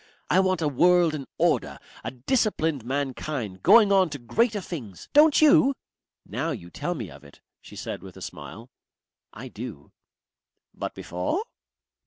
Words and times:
I 0.31 0.39
want 0.39 0.63
a 0.63 0.67
world 0.67 1.13
in 1.13 1.27
order, 1.37 1.77
a 2.03 2.09
disciplined 2.09 2.83
mankind 2.83 3.61
going 3.61 3.91
on 3.91 4.09
to 4.09 4.17
greater 4.17 4.59
things. 4.59 5.07
Don't 5.13 5.39
you?" 5.43 5.75
"Now 6.25 6.49
you 6.49 6.71
tell 6.71 6.95
me 6.95 7.11
of 7.11 7.23
it," 7.23 7.39
she 7.61 7.75
said 7.75 8.01
with 8.01 8.17
a 8.17 8.21
smile, 8.23 8.71
"I 9.31 9.47
do." 9.47 9.91
"But 10.73 10.95
before 10.95 11.43